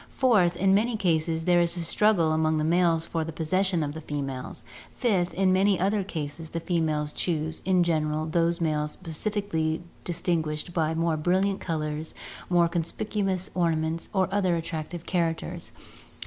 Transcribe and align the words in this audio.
Fourth, 0.09 0.57
in 0.57 0.73
many 0.73 0.97
cases 0.97 1.45
there 1.45 1.61
is 1.61 1.77
a 1.77 1.79
struggle 1.81 2.31
among 2.31 2.57
the 2.57 2.63
males 2.63 3.05
for 3.05 3.23
the 3.23 3.31
possession 3.31 3.83
of 3.83 3.93
the 3.93 4.01
females. 4.01 4.63
Fifth, 4.95 5.31
in 5.35 5.53
many 5.53 5.79
other 5.79 6.03
cases 6.03 6.49
the 6.49 6.59
females 6.59 7.13
choose, 7.13 7.61
in 7.65 7.83
general, 7.83 8.25
those 8.25 8.59
males 8.59 8.93
specially 8.93 9.83
distinguished 10.03 10.73
by 10.73 10.95
more 10.95 11.17
brilliant 11.17 11.59
colours, 11.59 12.15
more 12.49 12.67
con 12.67 12.81
spicuous 12.81 13.51
ornaments, 13.53 14.09
or 14.11 14.27
other 14.33 14.55
attractive 14.55 15.05
characters. 15.05 15.71